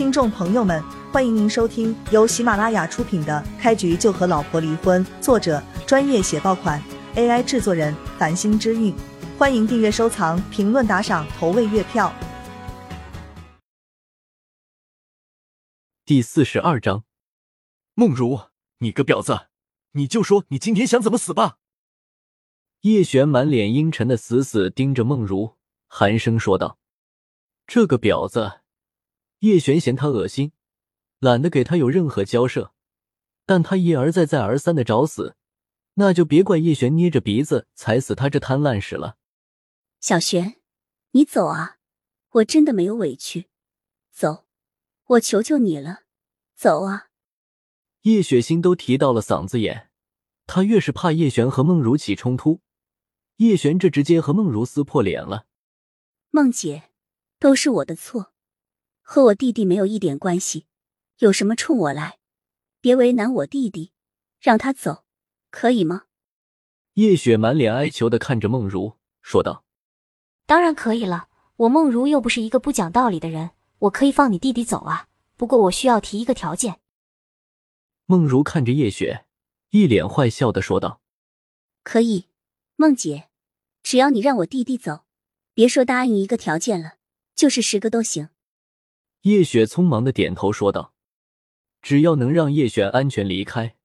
[0.00, 6.82] 听众朋友们，欢迎您收听由喜马拉雅出品的《开局就和老婆离婚》，作者专业写爆款
[7.16, 8.96] ，AI 制作人繁星之韵。
[9.36, 12.10] 欢迎订阅、收藏、评论、打赏、投喂月票。
[16.06, 17.04] 第四十二章，
[17.92, 18.44] 梦如，
[18.78, 19.48] 你个婊子，
[19.92, 21.58] 你就说你今天想怎么死吧！
[22.80, 25.56] 叶璇满脸阴沉的死死盯着梦如，
[25.88, 26.78] 寒声说道
[27.68, 28.60] ：“这个婊子。”
[29.40, 30.52] 叶璇嫌他恶心，
[31.18, 32.72] 懒得给他有任何交涉，
[33.46, 35.36] 但他一而再再而三的找死，
[35.94, 39.16] 那就别怪叶璇捏着鼻子踩死他这滩烂屎了。
[40.00, 40.56] 小璇，
[41.12, 41.78] 你走啊！
[42.32, 43.48] 我真的没有委屈，
[44.12, 44.46] 走，
[45.06, 46.02] 我求求你了，
[46.54, 47.08] 走啊！
[48.02, 49.90] 叶雪心都提到了嗓子眼，
[50.46, 52.60] 她越是怕叶璇和梦如起冲突，
[53.36, 55.46] 叶璇这直接和梦如撕破脸了。
[56.30, 56.90] 梦姐，
[57.38, 58.32] 都是我的错。
[59.12, 60.66] 和我弟弟没有一点关系，
[61.18, 62.20] 有什么冲我来？
[62.80, 63.90] 别为难我弟弟，
[64.38, 65.02] 让他走，
[65.50, 66.04] 可以吗？
[66.94, 69.64] 叶雪满脸哀求的看着梦如，说道
[70.46, 75.08] ：“当然可以了，我梦如又不是一个不讲道理的人，我可以放你弟弟走啊。
[75.36, 76.78] 不过我需要提一个条件。”
[78.06, 79.26] 梦如看着叶雪，
[79.70, 81.00] 一脸坏笑的说道
[81.82, 82.26] ：“可以，
[82.76, 83.28] 梦姐，
[83.82, 85.04] 只要你让我弟弟走，
[85.52, 86.92] 别说答应一个条件了，
[87.34, 88.28] 就是十个都行。”
[89.22, 90.94] 叶雪匆忙的点头说道
[91.82, 93.76] ：“只要能让叶璇安全离开，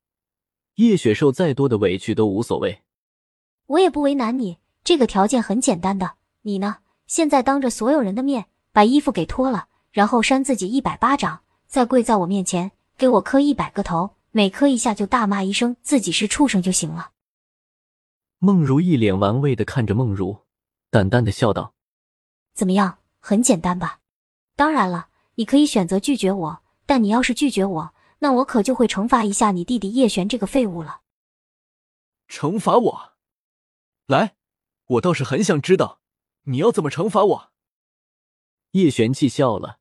[0.75, 2.83] 叶雪受再多的委屈都无所谓。
[3.65, 6.13] 我也不为难你，这个条件很简单的。
[6.43, 17.11] 你呢，现在当着所有人的面把衣服给脱了，然后扇自己一百巴掌，再跪在我面前给我磕一百个头，每磕一下就大骂一声自己是畜生就行了。”
[18.39, 20.37] 梦如一脸玩味的看着梦如，
[20.89, 21.73] 淡淡的笑道
[22.55, 23.99] ：“怎么样，很简单吧？
[24.55, 31.01] 当然了。”你可以选择拒绝我，但你要是拒绝我，那我可就会惩罚一下你弟弟叶璇这个废物了。
[32.27, 33.13] 惩罚我？
[34.07, 34.35] 来，
[34.87, 35.99] 我倒是很想知道
[36.43, 37.51] 你要怎么惩罚我。
[38.71, 39.79] 叶璇气笑了，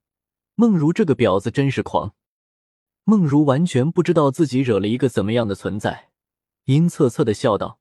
[0.55, 2.15] 梦如这个婊子真是狂。
[3.05, 6.11] 梦如完全不知道自己惹了一个怎么样的存在，
[6.65, 7.79] 阴恻恻的笑道：“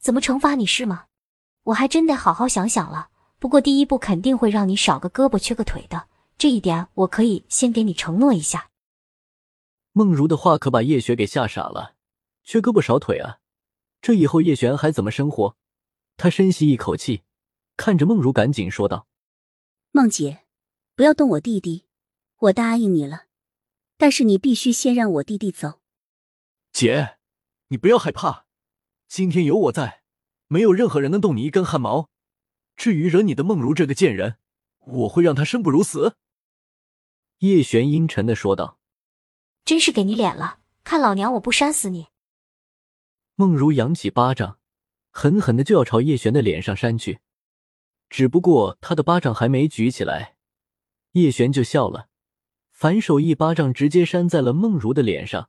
[0.00, 1.06] 怎么惩罚你是吗？
[1.64, 3.10] 我还真得好好想想了。
[3.38, 6.08] 不过第一步肯定会让你少个胳膊缺个腿的。”
[6.40, 8.70] 这一点我可以先给你承诺一下。
[9.92, 11.96] 梦如的话可把叶璇给吓傻了，
[12.44, 13.40] 缺胳膊少腿啊，
[14.00, 15.54] 这以后叶璇还怎么生活？
[16.16, 17.24] 他深吸一口气，
[17.76, 19.06] 看着梦如，赶紧说道
[19.92, 20.46] ：“梦姐，
[20.94, 21.84] 不要动我弟弟，
[22.38, 23.26] 我答应你了，
[23.98, 25.82] 但是你必须先让我弟弟走。”
[26.72, 27.18] 姐，
[27.68, 28.46] 你不要害怕，
[29.06, 30.04] 今天有我在，
[30.46, 32.08] 没有任何人能动你一根汗毛。
[32.76, 34.38] 至于惹你的梦如这个贱人，
[34.78, 36.16] 我会让她生不如死。
[37.40, 38.78] 叶璇阴沉的说道
[39.64, 42.08] ：“真是给你脸了，看老娘我不扇死你！”
[43.34, 44.58] 梦如扬起巴掌，
[45.10, 47.20] 狠狠的就要朝叶璇的脸上扇去。
[48.10, 50.36] 只不过他的巴掌还没举起来，
[51.12, 52.08] 叶璇就笑了，
[52.72, 55.48] 反手一巴掌直接扇在了梦如的脸上，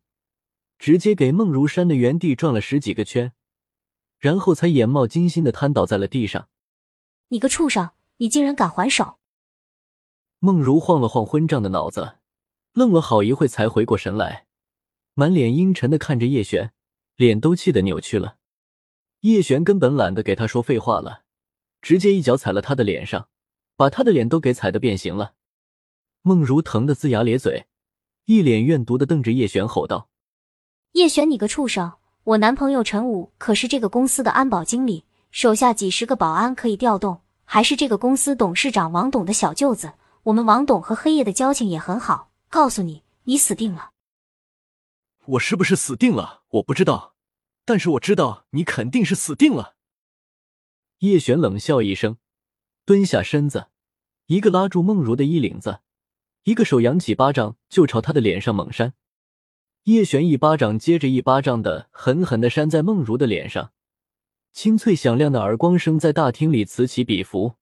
[0.79, 3.33] 直接给梦如扇的原地转了十几个圈，
[4.17, 6.47] 然后才眼冒金星的瘫倒在了地上。
[7.27, 9.17] “你个畜生，你竟然敢还手！”
[10.43, 12.15] 梦如晃了晃昏胀的脑子，
[12.73, 14.47] 愣了好一会才回过神来，
[15.13, 16.71] 满脸阴沉的看着叶璇，
[17.15, 18.37] 脸都气得扭曲了。
[19.19, 21.21] 叶璇根本懒得给他说废话了，
[21.79, 23.27] 直接一脚踩了他的脸上，
[23.75, 25.33] 把他的脸都给踩得变形了。
[26.23, 27.67] 梦如疼得龇牙咧嘴，
[28.25, 30.09] 一脸怨毒的瞪着叶璇，吼道
[30.93, 31.91] ：“叶璇，你个畜生！
[32.23, 43.91] 我男朋友陈武可是这个公司的安保经理，手下几十个保安可以调动，还是这个公司董事长王董的小舅子。”我们王董和黑夜的交情也很好，告诉你，你死定了。
[45.25, 46.43] 我是不是死定了？
[46.49, 47.15] 我不知道，
[47.65, 49.75] 但是我知道你肯定是死定了。
[50.99, 52.17] 叶璇冷笑一声，
[52.85, 53.69] 蹲下身子，
[54.27, 55.79] 一个拉住梦如的衣领子，
[56.43, 58.93] 一个手扬起巴掌就朝他的脸上猛扇。
[59.85, 63.71] 叶璇一巴掌接着一巴掌的狠狠的扇在梦如的脸上，
[64.51, 67.55] 清脆响亮的耳光声在大厅里此起彼伏。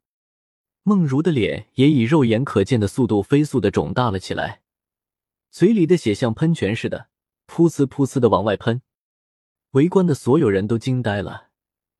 [0.89, 4.63] 梦如的脸也以肉眼可见的速度飞速的肿大了起来，
[5.51, 7.09] 嘴里的血像喷泉似的
[7.45, 8.81] 噗呲噗呲的往外喷。
[9.74, 11.50] 围观的所有人都惊呆了，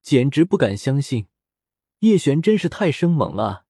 [0.02, 1.28] 简直不敢相信，
[2.00, 3.68] 叶璇真是太生猛了。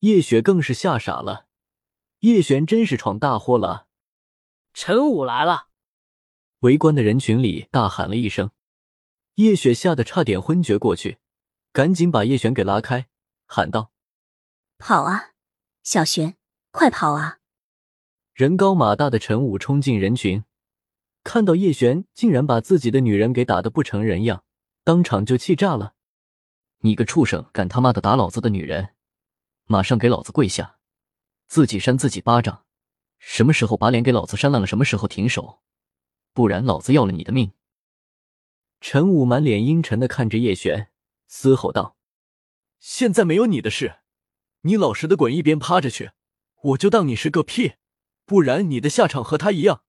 [0.00, 1.46] 叶雪更是吓傻了，
[2.18, 3.86] 叶璇真是闯大祸了。
[4.74, 5.68] 陈武来了！
[6.58, 8.50] 围观的人群里大喊了一声，
[9.36, 11.16] 叶雪吓得差点昏厥过去，
[11.72, 13.06] 赶紧把叶璇给拉开，
[13.46, 13.93] 喊道。
[14.86, 15.30] 跑啊，
[15.82, 16.36] 小玄，
[16.70, 17.38] 快跑啊！
[18.34, 20.44] 人高马大的陈武冲进人群，
[21.22, 24.44] 看到叶璇竟然把自己的女人给打得不成人样，
[24.84, 25.94] 当场就气炸了。
[26.80, 28.90] 你个畜生，敢他妈的打老子的女人，
[29.64, 30.76] 马上给老子跪下，
[31.46, 32.66] 自己扇自己巴掌。
[33.16, 35.62] 什么时候把脸给老子扇烂了，什么时候停手，
[36.34, 37.52] 不然老子要了你的命！
[38.82, 40.90] 陈武满脸阴沉的看着叶璇，
[41.26, 41.96] 嘶吼道
[42.78, 44.00] ：“现在没有你的事，
[44.66, 46.12] 你老实的滚一边趴着去，
[46.62, 47.74] 我就当你是个屁，
[48.24, 49.82] 不然你的下场和他一样。”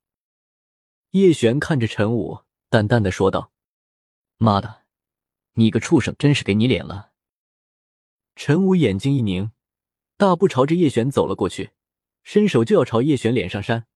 [1.11, 2.39] 叶璇看着陈武，
[2.69, 3.53] 淡淡的说道
[4.37, 4.83] ：“妈的！”
[5.57, 7.11] 你个畜生，真是给你脸了！
[8.35, 9.51] 陈武眼睛一凝，
[10.17, 11.71] 大步朝着叶璇走了过去，
[12.23, 13.87] 伸手就要朝叶璇脸上扇。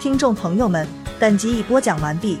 [0.00, 0.88] 听众朋友们，
[1.20, 2.40] 本集已播讲完毕，